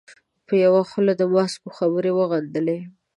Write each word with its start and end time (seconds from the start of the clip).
په 0.47 0.53
یوه 0.65 0.81
خوله 0.89 1.13
د 1.17 1.23
ماسکو 1.33 1.69
خبرې 1.77 2.11
وغندلې. 2.13 2.79